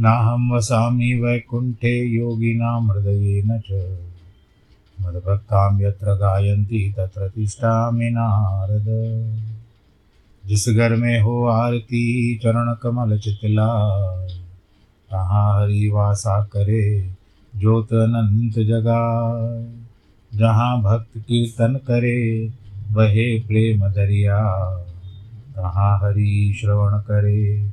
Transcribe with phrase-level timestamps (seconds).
[0.00, 3.98] नाहं वसामि वैकुण्ठे योगिनां हृदयेन च।
[5.00, 8.84] मद्भक्तां यत्र गायन्ति तत्र तिष्ठामि नारद।
[10.46, 14.42] जिस घर में हो आरती, चरण कमल चितलाय।
[15.10, 17.14] तहाँ हरि वासा करे,
[17.56, 19.82] ज्योत अनंत जगाए
[20.38, 22.52] जहाँ भक्त कीर्तन करे,
[22.92, 24.40] वहे प्रेम दरिया
[25.56, 27.72] तहाँ हरि श्रवण करे।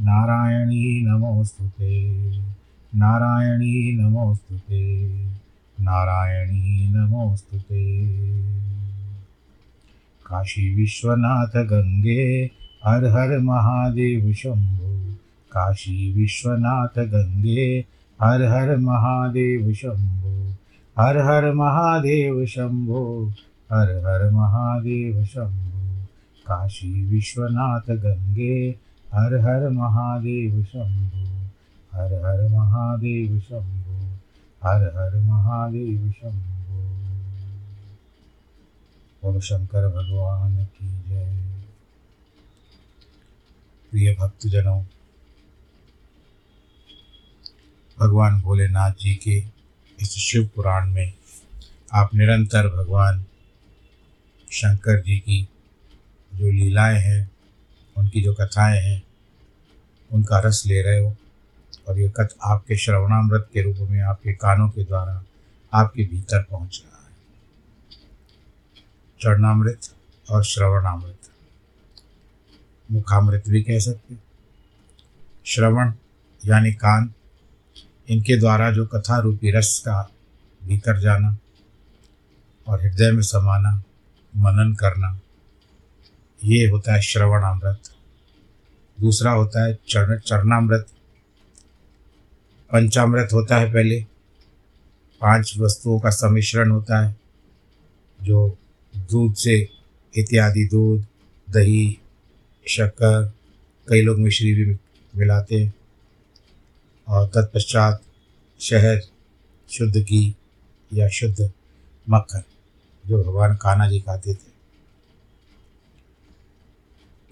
[0.00, 2.10] नारायणी नमोऽस्तु ते।
[2.96, 5.08] नारायणी नमोऽस्तु ते।
[5.80, 8.06] नारायणी नमोऽस्तु ते।
[10.26, 12.50] काशी विश्वनाथ गंगे,
[12.84, 15.14] हर हर महादेव शंभो।
[15.52, 17.84] काशी विश्वनाथ गंगे,
[18.22, 20.54] हर हर महादेव शंभो।
[20.98, 23.32] हर हर महादेव शंभो,
[23.72, 26.04] हर हर महादेव शंभो।
[26.46, 28.83] काशी विश्वनाथ गंगे
[29.14, 31.46] हर हर महादेव शंभो,
[31.92, 34.14] हर हर महादेव शंभो,
[34.64, 36.80] हर हर महादेव शंभो।
[39.22, 41.62] बोलो शंकर भगवान की जय।
[43.90, 44.84] प्रिय भक्तजनों,
[48.00, 49.44] भगवान भोलेनाथ जी के
[50.00, 51.12] इस शिव पुराण में
[51.92, 53.24] आप निरंतर भगवान
[54.52, 55.48] शंकर जी की
[56.34, 57.33] जो लीलाएँ हैं
[57.96, 59.02] उनकी जो कथाएँ हैं,
[60.12, 61.16] उनका रस ले रहे हो
[61.88, 65.24] और ये कथ आपके श्रवणामृत के रूप में आपके कानों के द्वारा
[65.74, 67.04] आपके भीतर पहुँच रहा है।
[69.20, 69.80] चरणामृत
[70.30, 71.18] और श्रवणामृत।
[72.92, 74.14] मुखामृत भी कह सकते
[75.46, 75.92] श्रवण
[76.46, 77.12] यानी कान,
[78.08, 80.10] इनके द्वारा जो कथा रूपी रस का
[80.64, 81.36] भीतर जाना
[82.68, 83.82] और हृदय में समाना,
[84.36, 85.20] मनन करना
[86.44, 87.78] ये होता है श्रवणामृत।
[89.00, 90.86] दूसरा होता है चरण, चरणामृत।
[92.72, 94.00] पंचामृत होता है पहले।
[95.20, 97.16] पाँच वस्तुओं का सम्मिश्रण होता है,
[98.22, 98.58] जो
[98.96, 99.68] दूध से
[100.16, 101.06] इत्यादि दूध,
[101.50, 101.98] दही,
[102.68, 103.32] शक्कर,
[103.88, 104.76] कई लोग मिश्री भी
[105.16, 105.74] मिलाते हैं।
[107.08, 108.02] और तत्पश्चात
[108.60, 109.00] शहद,
[109.70, 110.36] शुद्ध घी
[110.94, 111.52] या शुद्ध
[112.10, 112.42] मक्खन,
[113.06, 114.53] जो भगवान कान्हा जी खाते थे।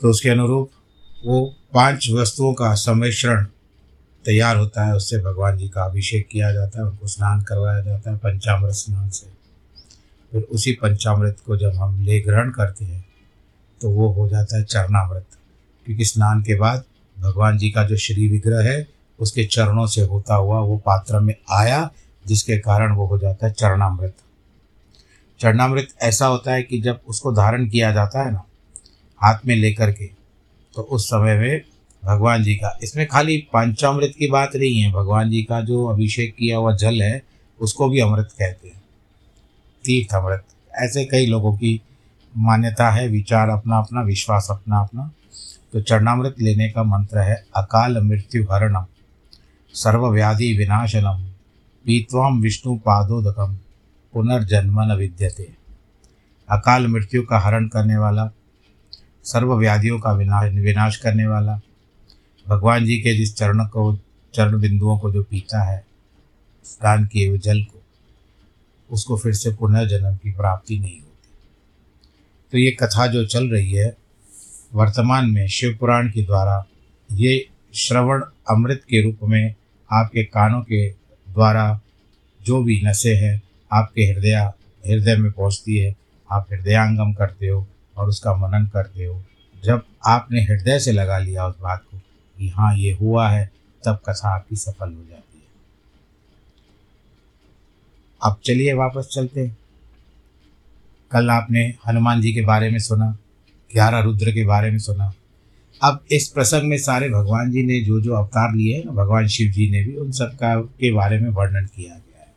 [0.03, 0.71] तो उसके अनुरूप
[1.27, 3.45] वो पाँच वस्तुओं का सम्मिश्रण
[4.25, 8.11] तैयार होता है। उससे भगवान जी का अभिषेक किया जाता है, उनको स्नान करवाया जाता
[8.11, 9.27] है पंचामृत स्नान से।
[10.33, 13.05] फिर उसी पंचामृत को जब हम ले ग्रहण करते हैं
[13.81, 15.27] तो वो हो जाता है चरणामृत।
[15.87, 16.84] क्योंकि स्नान के बाद
[17.19, 18.89] भगवान जी का जो श्री विग्रह है,
[19.21, 21.91] उसके चरणों से होता हुआ वो पात्र में आया,
[22.27, 24.15] जिसके कारण वो हो जाता है चरणामृत।
[25.41, 28.45] चरणामृत ऐसा होता है कि जब उसको धारण किया जाता है ना
[29.22, 30.07] हाथ में लेकर के।
[30.74, 31.63] तो उस समय में
[32.03, 36.34] भगवान जी का, इसमें खाली पंचामृत की बात नहीं है। भगवान जी का जो अभिषेक
[36.34, 37.22] किया हुआ जल है,
[37.60, 38.83] उसको भी अमृत कहते हैं।
[39.84, 41.80] तीर्थ अमृत ऐसे कई लोगों की
[42.33, 45.10] मान्यता है, विचार अपना अपना विश्वास अपना अपना
[45.72, 48.86] तो चरणामृत लेने का मंत्र है, अकाल मृत्यु हरणम
[49.74, 51.22] सर्वव्याधि विनाशनम
[51.84, 53.57] पीतवाम विष्णु पादोदकम
[54.13, 55.48] पुनर्जन्म न विद्यते।
[56.48, 58.30] अकाल मृत्यु का हरण करने वाला
[59.24, 61.60] सर्व व्याधियों का विनाश विनाश करने वाला।
[62.48, 63.98] भगवान जी के जिस चरण को,
[64.34, 65.84] चरण बिंदुओं को जो पीता है,
[66.65, 67.83] स्नान किए हुए जल को,
[68.91, 71.30] उसको फिर से पुनर्जन्म की प्राप्ति नहीं होती।
[72.53, 73.97] तो ये कथा जो चल रही है,
[74.74, 76.66] वर्तमान में शिव पुराण के द्वारा,
[77.13, 79.54] ये श्रवण अमृत के रूप में
[79.92, 80.91] आपके कानों के
[81.28, 81.80] द्वारा
[82.42, 83.42] जो भी नशे हैं,
[83.72, 84.53] आपके हृदय
[84.86, 85.97] हृदय में पहुँचती है,
[86.30, 89.24] आप हृदयांगम करते हो और उसका मनन करते हो।
[89.65, 91.98] जब आपने हृदय से लगा लिया उस बात को
[92.39, 93.50] कि हाँ ये हुआ है,
[93.84, 95.44] तब कथा आपकी सफल हो जाती है।
[98.22, 99.53] अब चलिए वापस चलते
[101.10, 103.18] कल आपने हनुमान जी के बारे में सुना,
[103.72, 105.12] ग्यारह रुद्र के बारे में सुना।
[105.83, 109.50] अब इस प्रसंग में सारे भगवान जी ने जो जो अवतार लिए हैं, भगवान शिव
[109.50, 112.34] जी ने भी उन सब का के बारे में वर्णन किया गया है।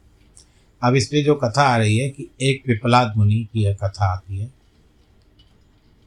[0.83, 4.37] अब इस पर जो कथा आ रही है कि एक पिपलाद मुनि की कथा आती
[4.39, 4.64] है।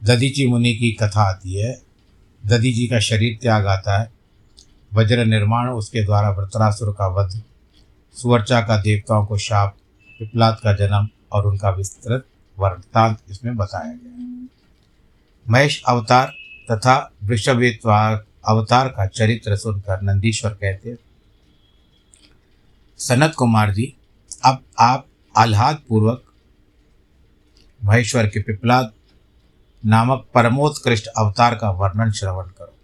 [0.03, 1.81] ददीची मुनि की कथा आती है।
[2.45, 4.11] ददी जी का शरीर त्याग आता है।
[4.93, 7.41] वज्र निर्माण उसके द्वारा वृतरासुर का वध
[8.13, 9.75] सुवर्चा का देवताओं को शाप
[10.19, 12.25] पिपलाद का जन्म और उनका विस्तृत
[12.59, 14.47] वृत्तांत इसमें बताया गया है।
[15.49, 16.33] महेश अवतार
[16.71, 20.95] तथा वृषभेत्वार अवतार का चरित्र सुनकर नंदीश्वर कहते
[22.99, 23.93] सनत कुमार जी,
[24.45, 25.05] अब आप
[25.37, 26.23] आह्लाद पूर्वक
[27.83, 28.91] महेश्वर के पिपलाद
[29.85, 32.75] नामक परमोत्कृष्ट अवतार का वर्णन श्रवण करो।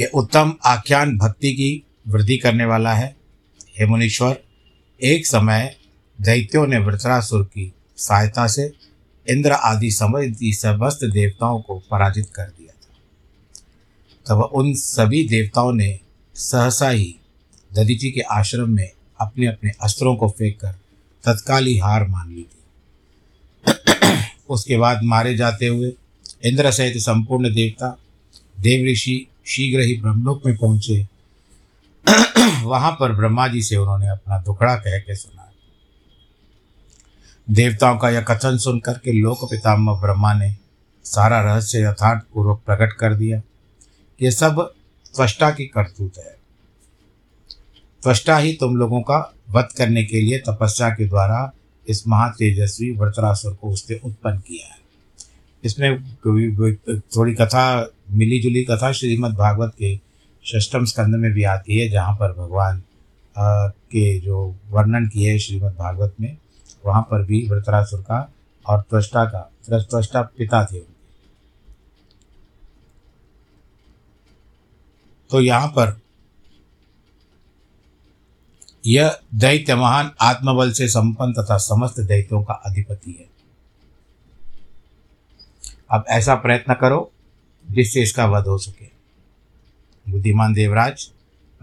[0.00, 3.16] ये उत्तम आख्यान भक्ति की वृद्धि करने वाला है।
[3.78, 4.36] हे मुनीश्वर,
[5.02, 5.76] एक समय
[6.20, 8.72] दैत्यों ने वृत्रासुर की सहायता से
[9.30, 12.96] इंद्र आदि समझती समस्त देवताओं को पराजित कर दिया था।
[14.26, 16.00] तब उन सभी देवताओं ने
[16.34, 17.16] सहसा ही
[17.72, 18.90] ददीची के आश्रम में
[19.20, 20.72] अपने अपने अस्त्रों को फेंक कर
[21.24, 22.58] तत्काल हार मान ली थी।
[24.48, 25.92] उसके बाद मारे जाते हुए
[26.44, 27.98] इंद्र सहित संपूर्ण देवता
[28.60, 31.06] देव ऋषि शीघ्र ही ब्रह्मलोक में पहुँचे।
[32.62, 35.52] वहाँ पर ब्रह्मा जी से उन्होंने अपना दुखड़ा कह के सुना।
[37.50, 40.56] देवताओं का यह कथन सुनकर के लोक पितामह ब्रह्मा ने
[41.04, 43.42] सारा रहस्य यथार्थ पूर्वक प्रकट कर दिया
[44.22, 44.74] ये सब
[45.16, 46.36] त्वष्टा की करतूत है।
[48.02, 51.52] त्वष्टा ही तुम लोगों का वध करने के लिए तपस्या के द्वारा
[51.88, 54.78] इस महातेजस्वी वृतरासुर को उसने उत्पन्न किया है।
[55.64, 56.02] इसमें
[57.16, 57.64] थोड़ी कथा
[58.10, 59.94] मिली जुली कथा श्रीमद् भागवत के
[60.44, 62.82] षष्टम स्कंद में भी आती है, जहाँ पर भगवान
[63.36, 66.36] के जो वर्णन किए है श्रीमद् भागवत में,
[66.86, 68.28] वहाँ पर भी वृतरासुर का
[68.66, 70.94] और त्वष्टा का त्वष्टा पिता थे उनके।
[75.30, 75.90] तो यहाँ पर
[78.86, 83.26] यह दैत्य महान आत्मबल से संपन्न तथा समस्त दैत्यों का अधिपति है।
[85.90, 87.12] अब ऐसा प्रयत्न करो
[87.64, 88.86] जिससे इसका वध हो सके।
[90.06, 91.10] बुद्धिमान देवराज,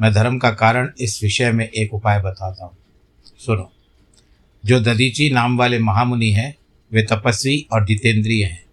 [0.02, 2.78] मैं धर्म का कारण इस विषय में एक उपाय बताता हूँ।
[3.46, 3.72] सुनो,
[4.64, 6.56] जो ददीची नाम वाले महामुनि हैं,
[6.92, 8.64] वे तपस्वी और जितेंद्रिय हैं।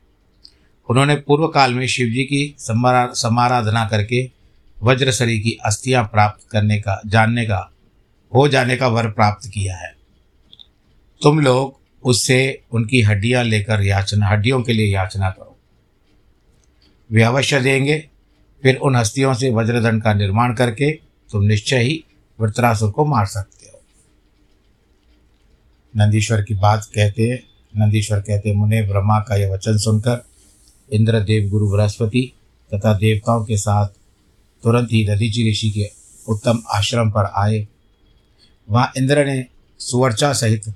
[0.88, 4.30] उन्होंने पूर्व काल में शिवजी की समाराधना करके
[4.82, 7.70] वज्रसरी की अस्थियाँ प्राप्त करने का, जानने का
[8.34, 9.96] हो जाने का वर प्राप्त किया है।
[11.22, 15.58] तुम लोग उससे उनकी हड्डियाँ लेकर याचना, हड्डियों के लिए याचना करो।
[17.12, 18.06] वे अवश्य देंगे।
[18.62, 20.90] फिर उन हस्तियों से वज्रदंड का निर्माण करके
[21.30, 22.04] तुम निश्चय ही
[22.40, 23.82] वृतरासुर को मार सकते हो।
[25.96, 27.42] नंदीश्वर की बात कहते हैं
[27.76, 30.24] नंदीश्वर कहते, मुने, ब्रह्मा का यह वचन सुनकर
[30.92, 32.32] इंद्र देव गुरु बृहस्पति
[32.74, 33.88] तथा देवताओं के साथ
[34.62, 35.90] तुरंत ही दधीची ऋषि के
[36.28, 37.68] उत्तम आश्रम पर आए।
[38.68, 39.44] वहाँ इंद्र ने
[39.80, 40.68] सुवर्चा सहित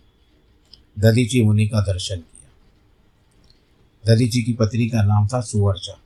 [0.99, 5.99] ददीची मुनि का दर्शन किया। ददीची की पत्नी का नाम था सुवर्चा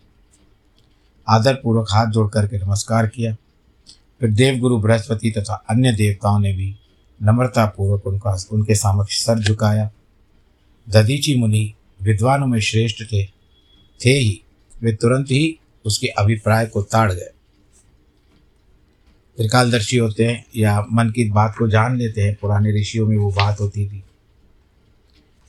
[1.26, 3.34] आदरपूर्वक हाथ जोड़ करके नमस्कार किया।
[4.20, 6.74] फिर देवगुरु बृहस्पति तथा अन्य देवताओं ने भी
[7.22, 9.90] नम्रतापूर्वक उनका उनके समक्ष सर झुकाया।
[10.88, 13.24] ददीची मुनि विद्वानों में श्रेष्ठ थे
[14.00, 14.40] थे ही।
[14.82, 17.30] वे तुरंत ही उसके अभिप्राय को ताड़ गए।
[19.38, 23.30] त्रिकालदर्शी होते हैं या मन की बात को जान लेते हैं, पुराने ऋषियों में वो
[23.30, 24.04] बात होती थी।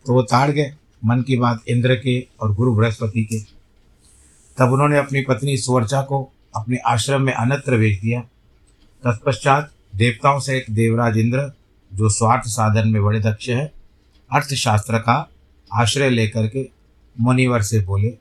[0.06, 3.40] तो वो ताड़ गए, मन की बात इंद्र के और गुरु बृहस्पति के।
[4.58, 8.22] तब उन्होंने अपनी पत्नी सुवर्चा को अपने आश्रम में अनत्र भेज दिया।
[9.04, 11.52] तत्पश्चात देवताओं से एक देवराज इंद्र,
[11.94, 13.72] जो स्वार्थ साधन में बड़े दक्ष है,
[14.34, 15.30] अर्थशास्त्र का
[15.74, 16.70] आश्रय लेकर के
[17.20, 18.18] मुनिवर से बोले।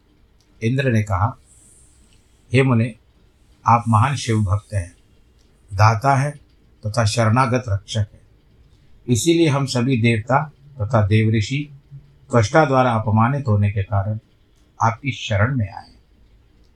[0.63, 1.37] इंद्र ने कहा,
[2.53, 2.95] हे मुने,
[3.67, 4.98] आप महान शिव भक्त हैं।
[5.71, 6.31] दाता है
[6.85, 8.21] तथा शरणागत रक्षक है।
[9.07, 10.43] इसीलिए हम सभी देवता
[10.81, 11.69] तथा देवऋषि
[12.31, 14.19] त्वष्टा द्वारा अपमानित होने के कारण
[14.81, 15.93] आपकी शरण में आए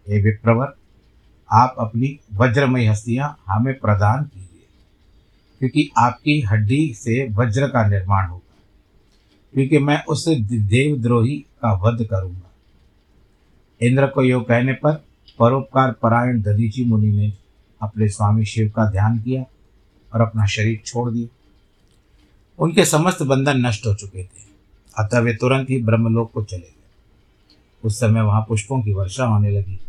[0.07, 0.75] हे। विप्रवर,
[1.49, 4.67] आप अपनी वज्रमयी हस्तियाँ हमें प्रदान कीजिए,
[5.61, 8.57] क्योंकि आपकी हड्डी से वज्र का निर्माण होगा,
[9.55, 12.51] क्योंकि मैं उस देवद्रोही का वध करूँगा।
[13.81, 14.93] इंद्र को यो कहने पर
[15.39, 17.33] परोपकार परायण दधीची मुनि ने
[17.83, 19.45] अपने स्वामी शिव का ध्यान किया
[20.15, 21.29] और अपना शरीर छोड़ दिया।
[22.59, 24.43] उनके समस्त बंधन नष्ट हो चुके थे,
[24.99, 29.51] अतः वे तुरंत ही ब्रह्मलोक को चले गए। उस समय वहाँ पुष्पों की वर्षा होने
[29.51, 29.81] लगी।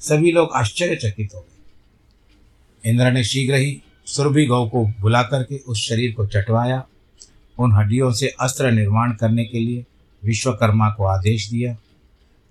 [0.00, 5.88] सभी लोग आश्चर्यचकित हो गए। इंद्र ने शीघ्र ही सुरभि गौ को बुला करके उस
[5.88, 6.84] शरीर को चटवाया।
[7.58, 9.84] उन हड्डियों से अस्त्र निर्माण करने के लिए
[10.24, 11.74] विश्वकर्मा को आदेश दिया।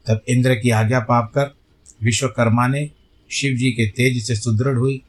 [0.07, 1.51] तब इंद्र की आज्ञा पाप कर
[2.03, 2.91] विश्वकर्मा ने
[3.31, 5.01] शिव जी के तेज से सुदृढ़ हुई,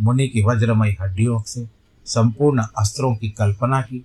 [0.00, 1.66] मुनि की वज्रमयी हड्डियों से
[2.06, 4.04] संपूर्ण अस्त्रों की कल्पना की।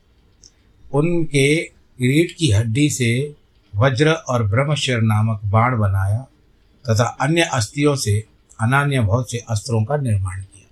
[0.93, 1.55] उनके
[2.01, 3.35] रीढ़ की हड्डी से
[3.75, 6.27] वज्र और ब्रह्मशर नामक बाण बनाया
[6.85, 8.23] तथा अन्य अस्थियों से
[8.61, 10.69] अनान्य बहुत से अस्त्रों का निर्माण किया।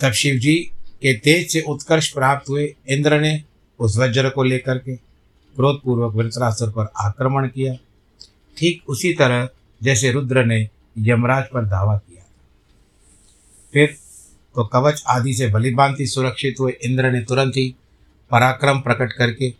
[0.00, 0.54] तब शिव जी
[1.02, 3.42] के तेज से उत्कर्ष प्राप्त हुए इंद्र ने
[3.78, 4.96] उस वज्र को लेकर के
[5.56, 7.74] क्रोधपूर्वक वृत्रासुर पर आक्रमण किया।
[8.56, 9.48] ठीक उसी तरह
[9.82, 10.68] जैसे रुद्र ने
[10.98, 12.24] यमराज पर धावा किया।
[13.72, 13.96] फिर
[14.54, 17.74] तो कवच आदि से भलीभांति सुरक्षित हुए इंद्र ने तुरंत ही
[18.30, 19.54] पराक्रम प्रकट करके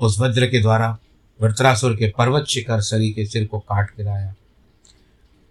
[0.00, 0.98] उस वज्र के द्वारा
[1.40, 4.34] वृत्रासुर के पर्वत शिखर शरीर के सिर को काट गिराया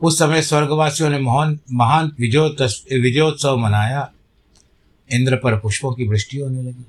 [0.01, 4.11] उस समय स्वर्गवासियों ने महान महान विजयोत्सव विजयोत्सव मनाया।
[5.09, 6.85] इंद्र पर पुष्पों की वृष्टि होने लगी।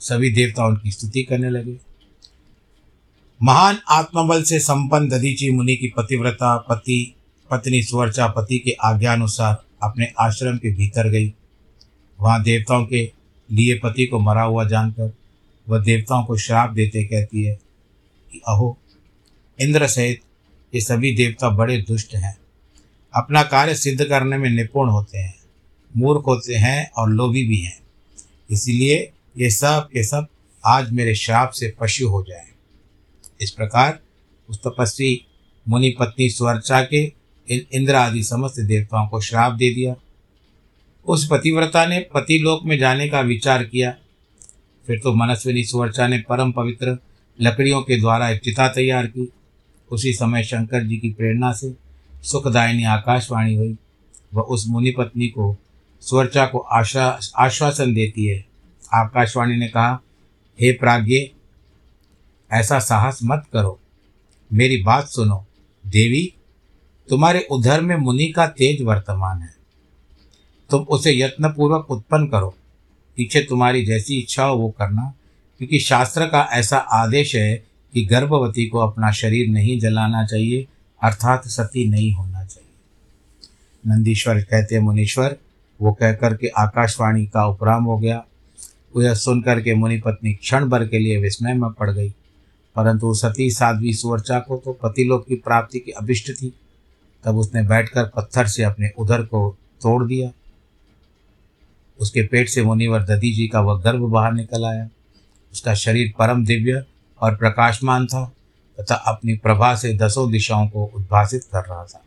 [0.00, 1.78] सभी देवता उनकी स्तुति करने लगे।
[3.42, 7.14] महान आत्मबल से संपन्न ददीची मुनि की पतिव्रता, पति,
[7.50, 11.34] पत्नी सुवर्चा, पति के आज्ञानुसार अपने आश्रम के भीतर गई।
[12.20, 13.12] वहाँ देवताओं के
[13.52, 15.14] लिए पति को मरा हुआ जानकर
[15.68, 17.54] वह देवताओं को श्राप देते कहती है
[18.32, 18.78] कि, अहो,
[19.60, 20.20] इंद्र सहित
[20.74, 22.38] ये सभी देवता बड़े दुष्ट हैं।
[23.14, 25.34] अपना कार्य सिद्ध करने में निपुण होते हैं,
[25.96, 27.80] मूर्ख होते हैं और लोभी भी हैं।
[28.50, 30.26] इसलिए ये सब के सब
[30.66, 32.49] आज मेरे श्राप से पशु हो जाए।
[33.40, 34.00] इस प्रकार
[34.48, 35.26] उस तपस्वी,
[35.68, 37.12] मुनि पत्नी स्वर्चा के
[37.50, 39.94] इन इंद्र आदि समस्त देवताओं को श्राप दे दिया।
[41.06, 43.94] उस पतिव्रता ने पतिलोक में जाने का विचार किया।
[44.86, 46.98] फिर तो मनस्विनी सुवर्चा ने परम पवित्र
[47.40, 49.32] लकड़ियों के द्वारा एक चिता तैयार की।
[49.90, 51.74] उसी समय शंकर जी की प्रेरणा से
[52.22, 53.76] सुखदायिनी आकाशवाणी हुई।
[54.34, 55.56] वह उस मुनि पत्नी को
[56.00, 58.44] स्वर्चा को आशा, आश्वासन देती है।
[58.94, 60.02] आकाशवाणी ने कहा,
[60.60, 61.16] हे प्राज्ञ
[62.52, 63.80] ऐसा साहस मत करो।
[64.52, 65.46] मेरी बात सुनो,
[65.86, 66.34] देवी।
[67.08, 69.54] तुम्हारे उधर में मुनि का तेज वर्तमान है।
[70.70, 72.54] तुम उसे यत्नपूर्वक उत्पन्न करो।
[73.16, 75.14] पीछे तुम्हारी जैसी इच्छा हो वो करना,
[75.58, 77.64] क्योंकि शास्त्र का ऐसा आदेश है
[77.94, 80.66] कि गर्भवती को अपना शरीर नहीं जलाना चाहिए,
[81.02, 82.68] अर्थात सती नहीं होना चाहिए।
[83.86, 85.36] नंदीश्वर कहते मुनीश्वर,
[85.80, 88.24] वो कह कर के आकाशवाणी का उपराम हो गया।
[88.96, 92.14] यह सुनकर के मुनि पत्नी क्षण भर के लिए विस्मय में पड़ गई।
[92.76, 96.52] परंतु सती साध्वी सुवर्चा को तो पतिलोक की प्राप्ति की अभिष्ट थी।
[97.24, 100.30] तब उसने बैठकर पत्थर से अपने उधर को तोड़ दिया।
[102.00, 104.88] उसके पेट से मुनिवर दधी जी का वह गर्भ बाहर निकल आया।
[105.52, 106.84] उसका शरीर परम दिव्य
[107.22, 108.32] और प्रकाशमान था
[108.80, 112.02] तथा अपनी प्रभा से दसों दिशाओं को उद्भासित कर रहा था।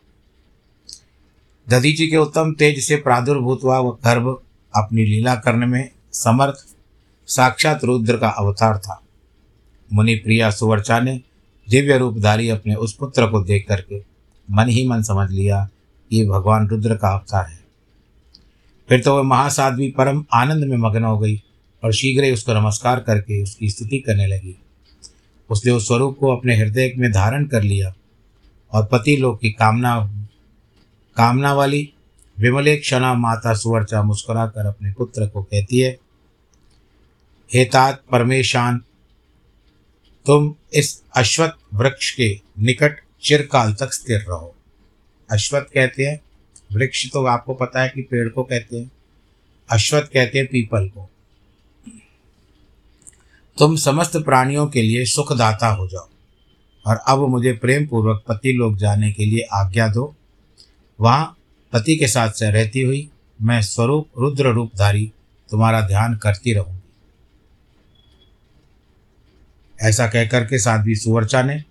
[1.68, 4.42] दधी जी के उत्तम तेज से प्रादुर्भूत हुआ वह गर्भ
[4.76, 6.66] अपनी लीला करने में समर्थ,
[7.26, 9.03] साक्षात रुद्र का अवतार था।
[9.92, 11.20] मुनि प्रिया सुवर्चा ने
[11.68, 14.02] दिव्य रूपधारी अपने उस पुत्र को देख करके
[14.48, 15.68] मन ही मन समझ लिया
[16.10, 17.62] कि भगवान रुद्र का अवतार है।
[18.88, 21.42] फिर तो वह महासाध्वी परम आनंद में मग्न हो गई
[21.82, 24.56] और शीघ्र ही उसको नमस्कार करके उसकी स्तुति करने लगी।
[25.50, 27.94] उसने उस स्वरूप को अपने हृदय में धारण कर लिया
[28.72, 29.98] और पति लोग की कामना
[31.16, 31.88] कामना वाली
[32.38, 35.90] विमले क्षणा माता सुवर्चा मुस्कुरा कर अपने पुत्र को कहती है,
[37.50, 38.82] हे तात परमेशान
[40.26, 44.54] तुम इस अश्वत्थ वृक्ष के निकट चिरकाल तक स्थिर रहो।
[45.30, 46.20] अश्वत्थ कहते हैं,
[46.72, 48.90] वृक्ष तो आपको पता है कि पेड़ को कहते हैं।
[49.70, 51.10] अश्वत्थ कहते हैं पीपल को।
[53.58, 56.08] तुम समस्त प्राणियों के लिए सुखदाता हो जाओ
[56.86, 60.14] और अब मुझे प्रेम पूर्वक पति लोग जाने के लिए आज्ञा दो।
[61.00, 61.38] वहाँ
[61.72, 63.10] पति के साथ से रहती हुई,
[63.42, 65.12] मैं स्वरूप रुद्र रूपधारी
[65.50, 66.73] तुम्हारा ध्यान करती रहूँगी
[69.84, 71.62] ऐसा कहकर के साध्वी सुवर्चा ने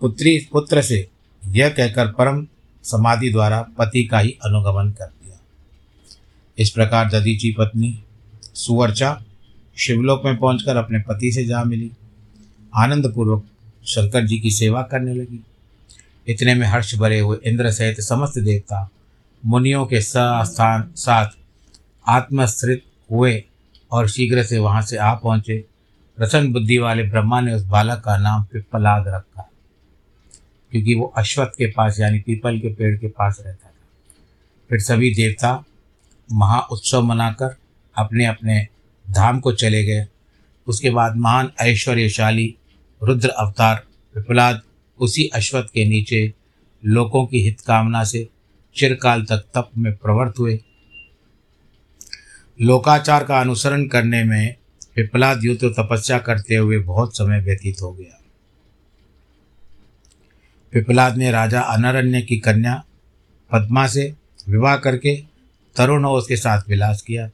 [0.00, 1.08] पुत्री, पुत्र से
[1.42, 2.46] यह कहकर परम
[2.84, 5.38] समाधि द्वारा पति का ही अनुगमन कर दिया।
[6.58, 8.02] इस प्रकार ददीची पत्नी
[8.54, 9.22] सुवर्चा
[9.76, 11.90] शिवलोक में पहुंचकर अपने पति से जा मिली।
[12.76, 13.44] आनंदपूर्वक
[13.86, 15.44] शंकर जी की सेवा करने लगी।
[16.28, 18.88] इतने में हर्ष भरे हुए इंद्र सहित समस्त देवता
[19.42, 21.30] मुनियों के स्थान, साथ
[22.08, 23.44] आत्मस्थित हुए
[23.92, 25.64] और शीघ्र से वहाँ से आ पहुँचे।
[26.18, 29.42] प्रसन्न बुद्धि वाले ब्रह्मा ने उस बालक का नाम पिप्पलाद रखा,
[30.72, 33.74] क्योंकि वो अश्वत्थ के पास यानी पीपल के पेड़ के पास रहता था।
[34.70, 35.52] फिर सभी देवता
[36.28, 37.56] महा उत्सव मनाकर
[37.96, 38.66] अपने अपने
[39.06, 40.06] धाम को चले गए।
[40.66, 42.54] उसके बाद महान ऐश्वर्यशाली
[43.00, 43.76] रुद्र अवतार
[44.14, 44.60] पिपलाद
[45.00, 46.32] उसी अश्वत्थ के नीचे
[46.82, 48.28] लोगों की हित कामना से
[48.76, 50.60] चिरकाल तक तप में प्रवृत्त हुए।
[52.58, 54.54] लोकाचार का अनुसरण करने में
[54.98, 58.20] पिपलाद युद्ध तो तपस्या करते हुए बहुत समय व्यतीत हो गया।
[60.72, 62.84] पिपलाद ने राजा अनरण्य की कन्या
[63.52, 64.14] पद्मा से
[64.48, 65.24] विवाह करके
[65.76, 67.30] तरुण और उसके साथ विलास किया।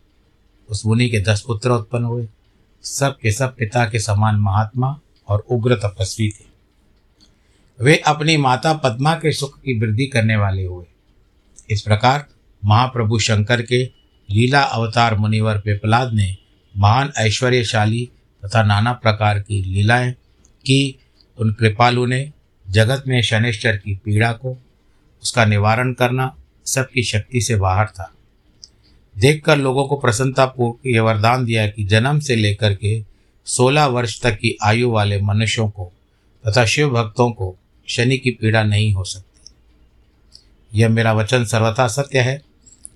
[0.69, 2.29] उस मुनि के दस पुत्र उत्पन्न हुए।
[2.83, 6.45] सब के सब पिता के समान महात्मा और उग्र तपस्वी थे।
[7.81, 10.85] वे अपनी माता पद्मा के सुख की वृद्धि करने वाले हुए।
[11.71, 12.27] इस प्रकार
[12.65, 13.85] महाप्रभु शंकर के
[14.31, 16.44] लीला अवतार मुनिवर पिपलाद ने
[16.77, 18.09] महान ऐश्वर्यशाली
[18.45, 20.13] तथा नाना प्रकार की लीलाएँ
[20.67, 20.99] की
[21.39, 22.33] उन कृपालु ने
[22.71, 24.59] जगत में शनिश्चर की पीड़ा को,
[25.23, 28.15] उसका निवारण करना सबकी शक्ति से बाहर था।
[29.19, 33.05] देखकर लोगों को प्रसन्नतापूर्वक यह वरदान दिया कि जन्म से लेकर के
[33.45, 35.93] सोलह वर्ष तक की आयु वाले मनुष्यों को
[36.49, 37.57] तथा शिव भक्तों को
[37.89, 39.53] शनि की पीड़ा नहीं हो सकती।
[40.81, 42.43] यह मेरा वचन सर्वथा सत्य है।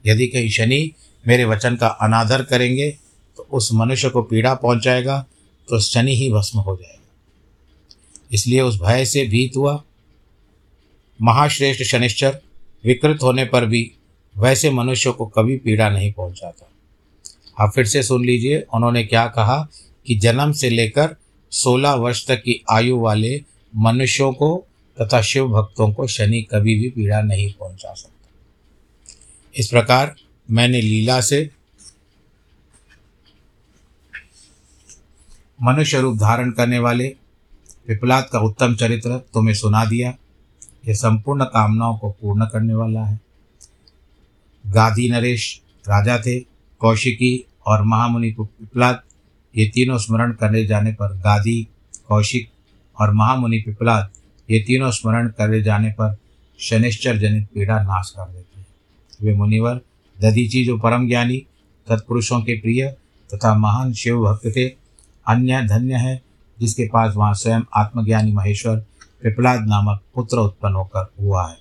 [0.06, 0.92] यदि कहीं शनि
[1.28, 2.98] मेरे वचन का अनादर करेंगे
[3.38, 5.26] तो उस मनुष्य को पीड़ा पहुंचाएगा
[5.68, 7.02] तो शनि ही भस्म हो जाएगा।
[8.32, 9.82] इसलिए उस भय से भीत हुआ।
[11.22, 12.40] महाश्रेष्ठ शनिश्चर
[12.84, 13.90] विकृत होने पर भी
[14.36, 16.70] वैसे मनुष्य को कभी पीड़ा नहीं पहुंचाता।
[17.64, 19.68] आप फिर से सुन लीजिए, उन्होंने क्या कहा
[20.06, 21.16] कि जन्म से लेकर
[21.50, 23.44] सोलह वर्ष तक की आयु वाले
[23.76, 24.66] मनुष्यों को
[25.00, 28.28] तथा शिव भक्तों को शनि कभी भी पीड़ा नहीं पहुँचा सकता।
[29.54, 30.14] इस प्रकार
[30.50, 31.50] मैंने लीला से
[35.62, 37.16] मनुष्य रूप धारण करने वाले
[37.88, 40.14] विपलाद का उत्तम चरित्र तुम्हें सुना दिया।
[40.88, 43.20] यह संपूर्ण कामनाओं को पूर्ण करने वाला है।
[44.66, 46.40] गादी नरेश, राजा थे,
[46.78, 49.02] कौशिकी और महामुनि पिपलाद
[49.56, 51.68] ये तीनों स्मरण करने जाने पर गादी
[52.08, 52.50] कौशिक
[53.00, 54.10] और महामुनि पिपलाद
[54.50, 56.16] ये तीनों स्मरण करे जाने पर
[56.58, 58.66] शनिश्चर जनित पीड़ा नाश कर देते हैं।
[59.22, 59.80] वे मुनिवर,
[60.20, 61.46] दधीची जो परम ज्ञानी,
[61.88, 62.96] तत्पुरुषों के प्रिय
[63.34, 64.68] तथा महान शिव भक्त थे
[65.28, 66.22] अन्य धन्य है,
[66.60, 68.76] जिसके पास वहाँ स्वयं आत्मज्ञानी महेश्वर
[69.22, 71.56] पिपलाद नामक पुत्र उत्पन्न होकर हुआ है।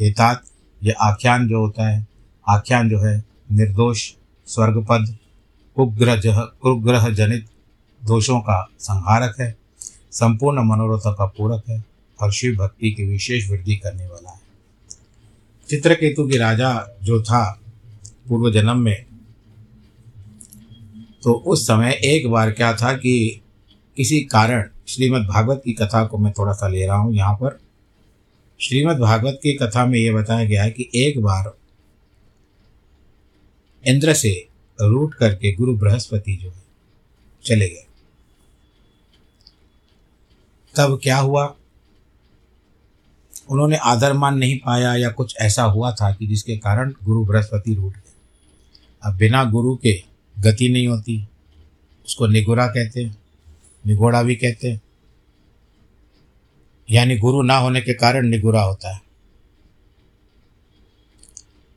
[0.00, 0.42] एतात
[0.84, 2.06] यह आख्यान जो होता है,
[2.48, 4.12] आख्यान जो है, निर्दोष,
[4.46, 5.16] स्वर्गपद
[5.76, 6.20] कुग्रह
[6.62, 7.46] कुग्रह जनित
[8.04, 9.56] दोषों का संहारक है,
[10.12, 11.84] संपूर्ण मनोरथों का पूरक है
[12.22, 14.40] और शिव भक्ति की विशेष वृद्धि करने वाला है।
[15.68, 17.60] चित्रकेतु की राजा जो था
[18.28, 19.04] पूर्व जन्म में
[21.22, 23.40] तो उस समय एक बार क्या था कि
[23.96, 27.58] किसी कारण श्रीमद् भागवत की कथा को मैं थोड़ा सा ले रहा हूँ यहाँ पर।
[28.60, 31.52] श्रीमद् भागवत की कथा में ये बताया गया है कि एक बार
[33.84, 34.48] इंद्र से
[34.80, 36.62] रूट करके गुरु बृहस्पति जो है,
[37.44, 37.86] चले गए।
[40.76, 41.54] तब क्या हुआ?
[43.50, 47.74] उन्होंने आदर मान नहीं पाया या कुछ ऐसा हुआ था कि जिसके कारण गुरु बृहस्पति
[47.74, 48.12] रूट गए।
[49.04, 50.09] अब बिना गुरु के
[50.40, 51.28] गति नहीं होती।
[52.06, 53.16] उसको निगुरा कहते हैं
[53.86, 54.80] निगोड़ा भी कहते हैं।
[56.90, 59.00] यानी गुरु ना होने के कारण निगुरा होता है।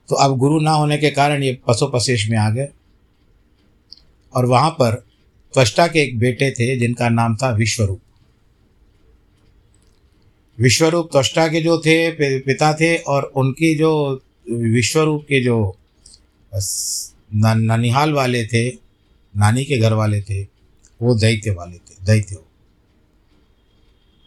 [0.09, 2.67] तो अब गुरु ना होने के कारण ये पशुपशेष में आ गए।
[4.35, 4.95] और वहाँ पर
[5.53, 8.01] त्वष्टा के एक बेटे थे, जिनका नाम था विश्वरूप।
[10.59, 15.77] विश्वरूप त्वष्टा के जो थे पिता थे, और उनकी जो, विश्वरूप के जो
[17.33, 18.69] ननिहाल वाले थे,
[19.33, 20.41] नानी के घर वाले थे,
[20.99, 22.37] वो दैत्य वाले थे, दैत्य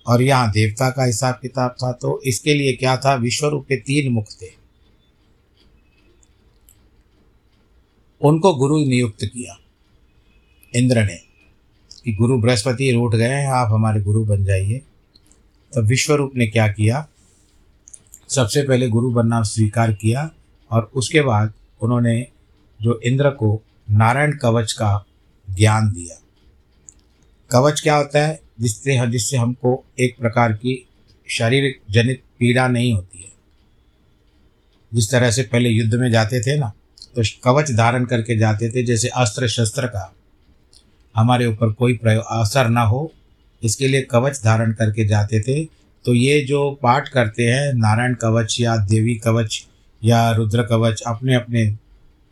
[0.06, 3.14] और यहाँ देवता का हिसाब किताब था तो इसके लिए क्या था?
[3.14, 4.50] विश्वरूप के तीन मुख थे।
[8.20, 9.56] उनको गुरु नियुक्त किया,
[10.74, 11.16] इंद्र ने,
[12.04, 14.82] कि गुरु बृहस्पति रूठ गए हैं, आप हमारे गुरु बन जाइए।
[15.72, 17.06] तब विश्वरूप ने क्या किया?
[18.28, 20.30] सबसे पहले गुरु बनना स्वीकार किया,
[20.70, 22.26] और उसके बाद उन्होंने
[22.82, 25.04] जो इंद्र को नारायण कवच का
[25.50, 26.20] ज्ञान दिया।
[27.50, 28.40] कवच क्या होता है?
[28.60, 30.86] जिससे जिससे हमको एक प्रकार की
[31.28, 33.32] शारीरिक जनित पीड़ा नहीं होती है।
[34.94, 36.72] जिस तरह से पहले युद्ध में जाते थे ना
[37.16, 40.14] तो कवच धारण करके जाते थे, जैसे अस्त्र शस्त्र का।
[41.16, 43.12] हमारे ऊपर कोई प्रयोग असर ना हो,
[43.62, 45.64] इसके लिए कवच धारण करके जाते थे।
[46.04, 49.66] तो ये जो पाठ करते हैं, नारायण कवच या देवी कवच
[50.04, 51.76] या रुद्र कवच अपने अपने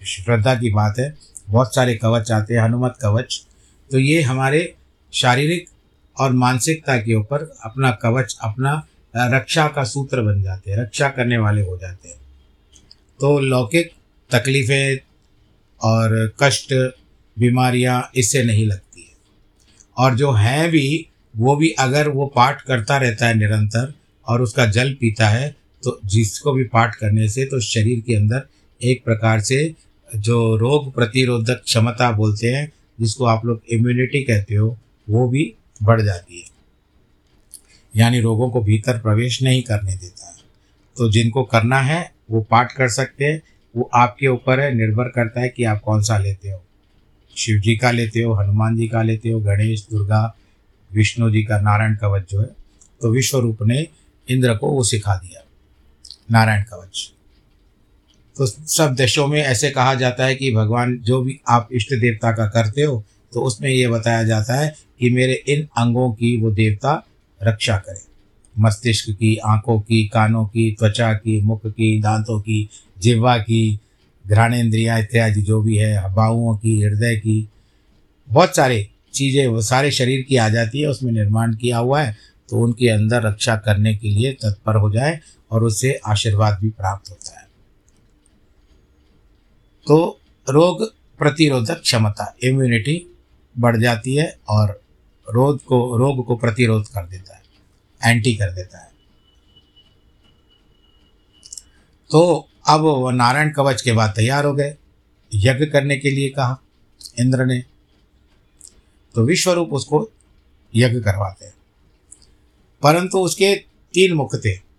[0.04, 1.14] श्रद्धा की बात है।
[1.48, 3.46] बहुत सारे कवच आते हैं, हनुमत कवच।
[3.90, 4.74] तो ये हमारे
[5.12, 5.68] शारीरिक
[6.16, 8.86] और मानसिकता के ऊपर अपना कवच, अपना
[9.16, 12.18] रक्षा का सूत्र बन जाते हैं, रक्षा करने वाले हो जाते हैं।
[13.20, 13.90] तो लौकिक
[14.30, 14.98] तकलीफ़ें
[15.80, 16.74] और कष्ट,
[17.38, 19.14] बीमारियाँ इससे नहीं लगती है।
[19.98, 23.92] और जो हैं भी, वो भी अगर वो पाठ करता रहता है निरंतर
[24.28, 28.42] और उसका जल पीता है तो जिसको भी पाठ करने से तो शरीर के अंदर
[28.80, 29.74] एक प्रकार से
[30.16, 34.78] जो रोग प्रतिरोधक क्षमता बोलते हैं, जिसको आप लोग इम्यूनिटी कहते हो,
[35.10, 36.44] वो भी बढ़ जाती है।
[37.96, 40.34] यानी रोगों को भीतर प्रवेश नहीं करने देता। है
[40.96, 43.42] तो जिनको करना है, वो पाठ कर सकते हैं,
[43.76, 46.64] वो आपके ऊपर है, निर्भर करता है कि आप कौन सा लेते हो।
[47.36, 50.36] शिव जी का लेते हो, हनुमान जी का लेते हो, गणेश, दुर्गा,
[50.92, 52.64] विष्णु जी का, नारायण कवच जो है
[53.00, 53.88] तो विश्व रूप ने
[54.28, 55.40] इंद्र को वो सिखा दिया।
[56.30, 57.12] नारायण कवच।
[58.36, 62.32] तो सब देशों में ऐसे कहा जाता है कि भगवान जो भी आप इष्ट देवता
[62.32, 66.50] का करते हो तो उसमें ये बताया जाता है कि मेरे इन अंगों की वो
[66.50, 67.06] देवता
[67.42, 68.00] रक्षा करे।
[68.58, 72.68] मस्तिष्क की, आँखों की, कानों की, त्वचा की, मुख की, दांतों की,
[72.98, 73.80] जिह्वा की,
[74.26, 77.48] घ्राणेन्द्रिया इत्यादि जो भी है, बाहुओं की, हृदय की,
[78.28, 82.16] बहुत सारे चीज़ें, वो सारे शरीर की आ जाती है, उसमें निर्माण किया हुआ है
[82.48, 85.20] तो उनके अंदर रक्षा करने के लिए तत्पर हो जाए
[85.50, 87.43] और उससे आशीर्वाद भी प्राप्त होता है।
[89.86, 90.20] तो
[90.50, 93.16] रोग प्रतिरोधक क्षमता इम्यूनिटी
[93.58, 94.82] बढ़ जाती है और
[95.34, 97.42] रोग को रोग को प्रतिरोध कर देता है
[98.04, 98.90] एंटी कर देता है।
[102.10, 104.76] तो अब वह नारायण कवच के बाद तैयार हो गए।
[105.34, 106.60] यज्ञ करने के लिए कहा
[107.20, 107.64] इंद्र ने।
[109.14, 110.10] तो विश्वरूप उसको
[110.74, 111.54] यज्ञ करवाते हैं।
[112.82, 113.56] परंतु उसके
[113.94, 114.73] तीन मुख थे।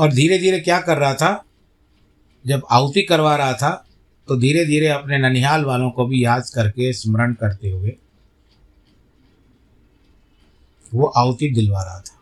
[0.00, 1.44] और धीरे धीरे क्या कर रहा था?
[2.44, 3.70] जब आहुति करवा रहा था
[4.28, 7.96] तो धीरे धीरे अपने ननिहाल वालों को भी याद करके स्मरण करते हुए,
[10.92, 12.18] वो आहुति दिलवा रहा था।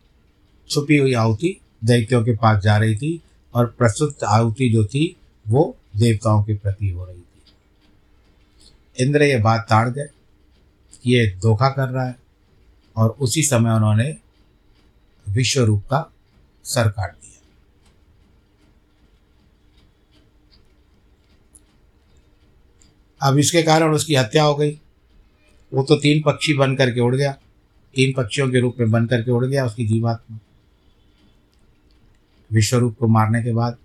[0.71, 3.21] छुपी हुई आहुति दैत्यों के पास जा रही थी
[3.55, 5.17] और प्रस्तुत आहुति जो थी,
[5.49, 10.09] वो देवताओं के प्रति हो रही थी। इंद्र ये बात ताड़ गए
[11.07, 12.17] ये धोखा कर रहा है
[12.97, 14.17] और उसी समय उन्होंने
[15.29, 16.11] विश्व रूप का
[16.65, 17.27] सर काट दिया
[23.23, 24.81] अब इसके कारण उसकी हत्या हो गई।
[25.75, 27.33] वो तो तीन पक्षी बन करके उड़ गया।
[27.95, 30.39] तीन पक्षियों के रूप में बन करके उड़ गया उसकी जीवात्मा।
[32.53, 33.77] विश्वरूप को मारने के बाद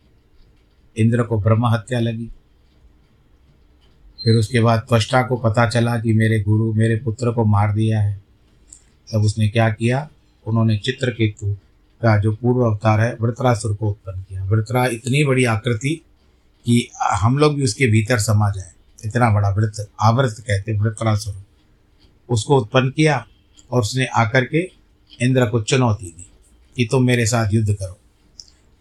[0.97, 2.29] इंद्र को ब्रह्म हत्या लगी।
[4.23, 8.01] फिर उसके बाद त्वष्टा को पता चला कि मेरे गुरु, मेरे पुत्र को मार दिया
[8.01, 8.21] है।
[9.13, 10.09] तब उसने क्या किया?
[10.47, 11.53] उन्होंने चित्रकेतु
[12.01, 16.01] का जो पूर्व अवतार है, वृत्रासुर को उत्पन्न किया। वृत्रा इतनी बड़ी आकृति
[16.65, 18.71] कि हम लोग भी उसके भीतर समा जाए।
[19.05, 21.41] इतना बड़ा वृत्त आवृत कहते वृत्रासुर
[22.29, 23.25] उसको उत्पन्न किया
[23.71, 24.61] और उसने आकर के
[25.19, 26.25] इंद्र को चुनौती दी
[26.77, 27.97] कि तुम मेरे साथ युद्ध करो।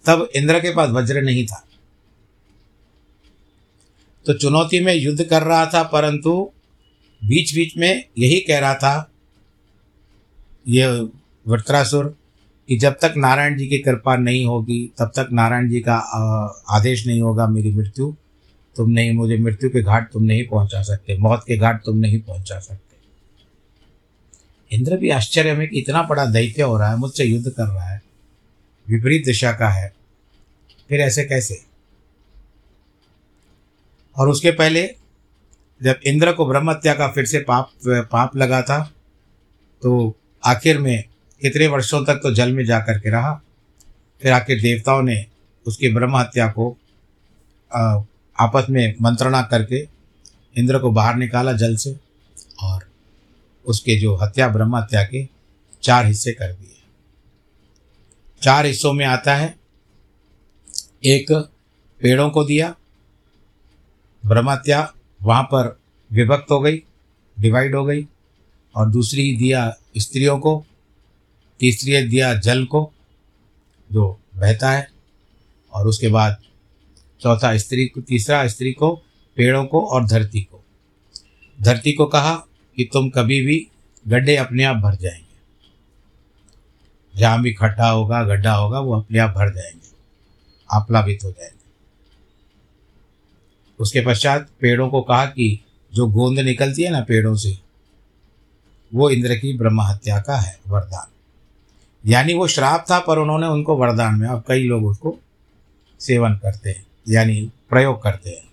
[0.04, 1.64] तब इंद्र के पास वज्र नहीं था।
[4.26, 6.50] तो चुनौती में युद्ध कर रहा था, परंतु
[7.22, 9.10] बीच बीच में यही कह रहा था,
[10.68, 10.86] ये
[11.46, 12.16] वृत्रासुर
[12.68, 15.96] कि जब तक नारायण जी की कृपा नहीं होगी, तब तक नारायण जी का
[16.70, 18.14] आदेश नहीं होगा मेरी मृत्यु
[18.76, 22.20] तुम नहीं, मुझे मृत्यु के घाट तुम नहीं पहुँचा सकते, मौत के घाट तुम नहीं
[22.20, 22.90] पहुँचा सकते।
[24.70, 27.88] इंद्र भी आश्चर्य में कि इतना बड़ा दैत्य हो रहा है, मुझसे युद्ध कर रहा
[27.88, 28.00] है,
[28.86, 29.92] विपरीत दिशा का है,
[30.90, 31.60] फिर ऐसे कैसे?
[34.16, 34.82] और उसके पहले,
[35.80, 38.78] जब इंद्र को ब्रह्म हत्या का फिर से पाप पाप लगा था
[39.82, 41.04] तो आखिर में
[41.42, 43.32] कितने वर्षों तक तो जल में जा कर के रहा,
[44.22, 45.24] फिर आखिर देवताओं ने
[45.66, 46.70] उसकी ब्रह्म हत्या को
[48.42, 49.88] आपस में मंत्रणा करके
[50.56, 51.96] इंद्र को बाहर निकाला जल से
[52.62, 52.88] और
[53.66, 55.28] उसके जो हत्या, ब्रह्म हत्या के
[55.82, 56.68] चार हिस्से कर दिए।
[58.42, 59.54] चार हिस्सों में आता है,
[61.04, 61.32] एक
[62.00, 62.74] पेड़ों को दिया
[64.26, 65.78] ब्रह्मत्या वहाँ पर
[66.12, 66.82] विभक्त हो गई
[67.36, 68.06] डिवाइड हो गई,
[68.76, 70.64] और दूसरी दिया स्त्रियों को,
[71.60, 72.92] तीसरी दिया जल को,
[73.92, 74.88] जो बहता है,
[75.72, 76.36] और उसके बाद
[77.22, 79.02] चौथा स्त्री को, तीसरा स्त्री को,
[79.36, 80.64] पेड़ों को और धरती को।
[81.62, 82.34] धरती को कहा
[82.76, 83.68] कि तुम कभी भी
[84.08, 85.32] गड्ढे अपने आप भर जाएँगे।
[87.18, 89.88] जहाँ भी खड्डा होगा, गड्ढा होगा, वो अपने आप भर जाएँगे।
[90.70, 91.62] आप्लावित हो जाएँगे।
[93.78, 97.58] उसके पश्चात पेड़ों को कहा कि जो गोंद निकलती है ना पेड़ों से,
[98.94, 101.06] वो इंद्र की ब्रह्म हत्या का है, वरदान।
[102.10, 105.18] यानी वो श्राप था, पर उन्होंने उनको वरदान में अब कई लोग उसको
[106.00, 108.50] सेवन करते हैं। यानी प्रयोग करते हैं।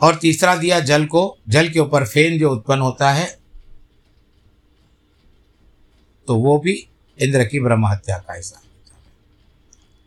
[0.00, 3.26] और तीसरा दिया जल को, जल के ऊपर फेन जो उत्पन्न होता है
[6.28, 6.72] तो वो भी
[7.18, 8.62] इंद्र की ब्रह्म हत्या का हिसाब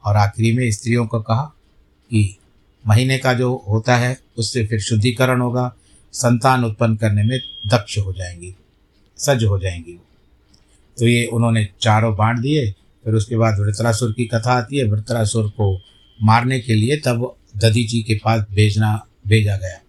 [0.04, 1.44] और आखिरी में स्त्रियों को कहा
[2.12, 2.38] कि
[2.84, 5.74] महीने का जो होता है, उससे फिर शुद्धिकरण होगा,
[6.14, 8.56] संतान उत्पन्न करने में दक्ष हो जाएँगी,
[9.18, 10.00] सज हो जाएँगी
[10.98, 12.72] तो ये उन्होंने चारों बांट दिए
[13.06, 15.76] फिर उसके बाद वृत्रासुर की कथा आती है, वृत्रासुर को
[16.20, 19.80] मारने के लिए तब दधी जी के पास भेजना, भेजा गया।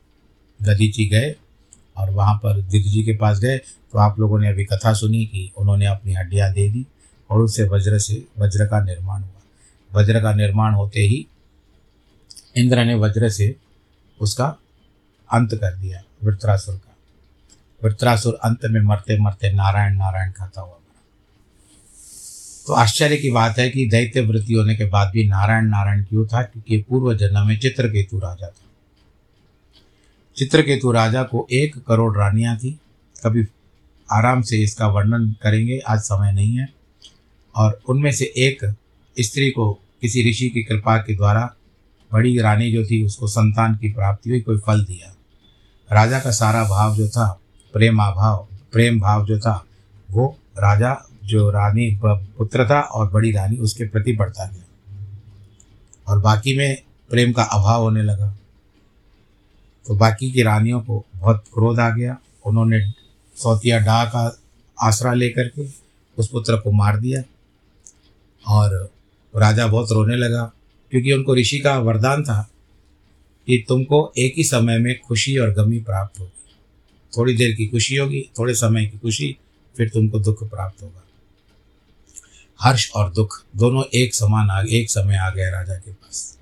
[0.61, 1.35] दधी जी गए
[1.97, 5.25] और वहाँ पर दिग्ग जी के पास गए तो आप लोगों ने अभी कथा सुनी
[5.27, 6.87] कि उन्होंने अपनी हड्डियाँ दे दी
[7.31, 11.27] और उससे वज्र से, वज्र का निर्माण हुआ। वज्र का निर्माण होते ही
[12.57, 13.55] इंद्र ने वज्र से
[14.21, 14.47] उसका
[15.31, 16.97] अंत कर दिया, वृत्रासुर का।
[17.83, 20.80] वृत्रासुर अंत में मरते मरते नारायण नारायण खाता हुआ।
[22.71, 26.27] तो आश्चर्य की बात है कि दैत्य वृत्ति होने के बाद भी नारायण नारायण क्यों
[26.27, 26.43] था?
[26.43, 28.71] क्योंकि पूर्व जन्म में चित्रकेतु राजा था।
[30.37, 32.81] चित्रकेतु राजा को एक करोड़ रानियाँ थी।
[33.25, 33.47] कभी
[34.13, 36.69] आराम से इसका वर्णन करेंगे, आज समय नहीं है।
[37.57, 38.75] और उनमें से एक
[39.21, 41.55] स्त्री को किसी ऋषि की कृपा के द्वारा
[42.13, 45.17] बड़ी रानी जो थी, उसको संतान की प्राप्ति हुई, कोई फल दिया।
[45.97, 47.41] राजा का सारा भाव जो था,
[47.73, 49.65] प्रेम भाव प्रेम भाव जो था,
[50.11, 54.65] वो राजा जो रानी पुत्र था और बड़ी रानी, उसके प्रति बढ़ता गया।
[56.09, 56.77] और बाकी में
[57.11, 58.37] प्रेम का अभाव होने लगा।
[59.87, 62.17] तो बाकी की रानियों को बहुत क्रोध आ गया।
[62.47, 62.81] उन्होंने
[63.37, 64.23] सौतिया डा का
[64.79, 65.67] आसरा लेकर के
[66.19, 67.23] उस पुत्र को मार दिया
[68.49, 68.91] और
[69.35, 70.53] राजा बहुत रोने लगा,
[70.91, 72.41] क्योंकि उनको ऋषि का वरदान था
[73.47, 76.51] कि तुमको एक ही समय में खुशी और गमी प्राप्त होगी।
[77.17, 79.37] थोड़ी देर की खुशी होगी, थोड़े समय की खुशी,
[79.77, 81.03] फिर तुमको दुख प्राप्त होगा।
[82.61, 86.39] हर्ष और दुख, दोनों एक समान आ, एक समय आ गए राजा के पास।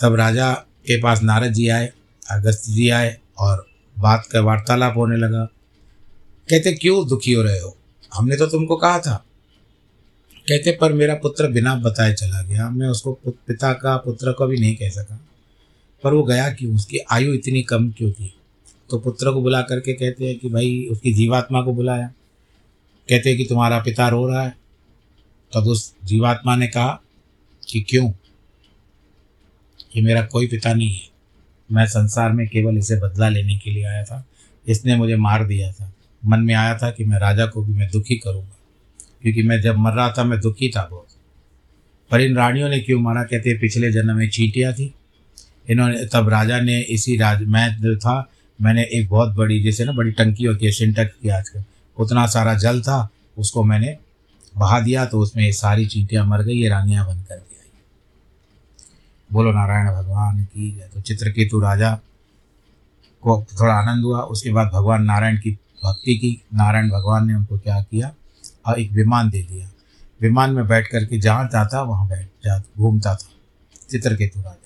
[0.00, 1.92] तब राजा के पास नारद जी आए,
[2.30, 3.66] अगस्त जी आए और
[3.98, 5.44] बात का वार्तालाप होने लगा।
[6.50, 7.76] कहते, क्यों दुखी हो रहे हो?
[8.14, 9.24] हमने तो तुमको कहा था।
[10.48, 14.56] कहते, पर मेरा पुत्र बिना बताए चला गया। मैं उसको पिता का, पुत्र को भी
[14.56, 15.20] नहीं कह सका।
[16.04, 16.74] पर वो गया क्यों?
[16.74, 18.34] उसकी आयु इतनी कम क्यों थी?
[18.90, 22.06] तो पुत्र को बुला करके कहते हैं कि, भाई, उसकी जीवात्मा को बुलाया।
[23.08, 24.59] कहते हैं कि, तुम्हारा पिता रो रहा है।
[25.54, 27.02] तब उस जीवात्मा ने कहा
[27.68, 28.12] कि क्यों?
[29.96, 31.10] ये मेरा कोई पिता नहीं है।
[31.72, 34.26] मैं संसार में केवल इसे बदला लेने के लिए आया था।
[34.68, 35.92] इसने मुझे मार दिया था।
[36.26, 38.56] मन में आया था कि मैं राजा को भी मैं दुखी करूँगा।
[39.22, 41.06] क्योंकि मैं जब मर रहा था, मैं दुखी था बहुत।
[42.10, 43.22] पर इन रानियों ने क्यों मारा?
[43.22, 44.94] कहते पिछले जन्म में चींटियाँ थी।
[45.70, 48.30] इन्होंने, तब राजा ने इसी राज, मैं जो था,
[48.62, 51.64] मैंने एक बहुत बड़ी, जैसे ना, बड़ी टंकी होती है सिंटक की आजकल,
[51.98, 53.08] उतना सारा जल था,
[53.38, 53.96] उसको मैंने
[54.54, 57.44] बहा दिया तो उसमें सारी चींटियाँ मर गई, ये रानियाँ बन कर आई
[59.30, 61.92] बोलो, नारायण भगवान की तो चित्रकेतु राजा
[63.22, 65.50] को थोड़ा आनंद हुआ, उसके बाद भगवान नारायण की
[65.84, 68.12] भक्ति की, नारायण भगवान ने उनको क्या किया?
[68.66, 69.70] और एक विमान दे दिया।
[70.20, 73.28] विमान में बैठ करके जहाँ जाता, वहाँ बैठ जा, घूमता था
[73.90, 74.56] चित्रकेतु राजा।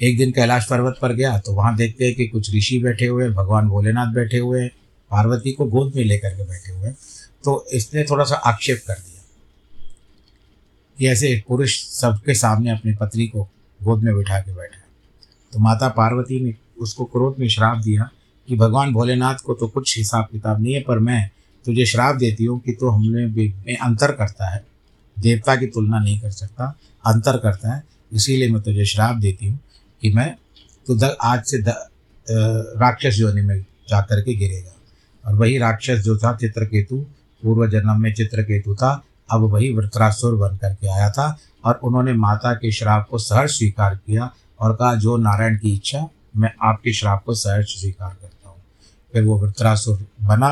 [0.00, 3.24] एक दिन कैलाश पर्वत पर गया तो वहाँ देखते हैं कि कुछ ऋषि बैठे हुए
[3.24, 4.70] हैं, भगवान भोलेनाथ बैठे हुए हैं,
[5.10, 6.96] पार्वती को गोद में लेकर के बैठे हुए हैं।
[7.44, 9.22] तो इसने थोड़ा सा आक्षेप कर दिया।
[10.98, 13.42] कि ऐसे एक पुरुष सबके सामने अपनी पत्नी को
[13.80, 14.80] गोद में बिठा के बैठा
[15.52, 18.08] तो माता पार्वती ने उसको क्रोध में श्राप दिया
[18.48, 21.30] कि भगवान भोलेनाथ को तो कुछ हिसाब किताब नहीं है पर मैं
[21.64, 24.64] तुझे श्राप देती हूँ कि तो हमने में अंतर करता है।
[25.16, 26.66] देवता की तुलना नहीं कर सकता
[27.04, 29.58] अंतर करता है। इसीलिए मैं तुझे श्राप देती हूँ
[30.02, 30.34] कि मैं
[30.86, 34.74] तो द, आज से राक्षस योनि में जा कर के गिरेगा।
[35.24, 37.04] और वही राक्षस जो था चित्रकेतु
[37.42, 42.52] पूर्व जन्म में चित्रकेतु था, अब वही वृत्रासुर बन करके आया था और उन्होंने माता
[42.54, 47.22] के श्राप को सहर्ष स्वीकार किया और कहा, जो नारायण की इच्छा, मैं आपके श्राप
[47.24, 48.56] को सहर्ष स्वीकार करता हूँ।
[49.12, 50.50] फिर वो वृत्रासुर बना।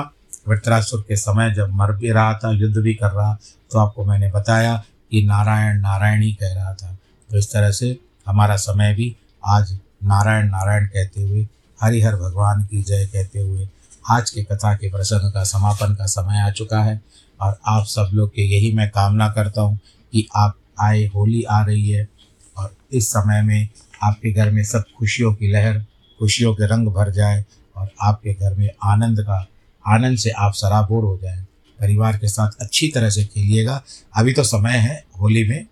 [0.49, 3.38] वृत्रासुर के समय जब मर भी रहा था, युद्ध भी कर रहा
[3.70, 4.77] तो आपको मैंने बताया
[5.11, 6.96] कि नारायण नारायण ही कह रहा था।
[7.31, 7.96] तो इस तरह से
[8.27, 9.72] हमारा समय भी आज
[10.05, 11.46] नारायण नारायण कहते हुए,
[11.79, 13.68] हरिहर भगवान की जय कहते हुए
[14.11, 17.03] आज के कथा के प्रसंग का समापन का समय आ चुका है
[17.40, 19.79] और आप सब लोग के यही मैं कामना करता हूँ
[20.12, 22.09] कि आप आए, होली आ रही है
[22.57, 23.69] और इस समय में
[24.03, 25.79] आपके घर में सब खुशियों की लहर,
[26.19, 27.45] खुशियों के रंग भर जाए
[27.77, 29.47] और आपके घर में आनंद का,
[29.87, 31.47] आनंद से आप सराबोर हो जाए।
[31.81, 33.83] परिवार के साथ अच्छी तरह से खेलिएगा।
[34.16, 35.66] अभी तो समय है होली में।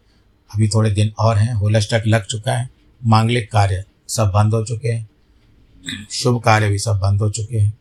[0.55, 2.71] अभी थोड़े दिन और हैं। होलस्टक लग चुका है।
[3.07, 5.09] मांगलिक कार्य सब बंद हो चुके हैं।
[6.11, 7.79] शुभ कार्य भी सब बंद हो चुके हैं।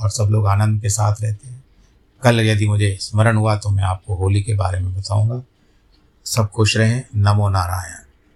[0.00, 1.64] और सब लोग आनंद के साथ रहते हैं।
[2.22, 5.42] कल यदि मुझे स्मरण हुआ तो मैं आपको होली के बारे में बताऊँगा।
[6.24, 8.05] सब खुश रहें। नमो नारायण।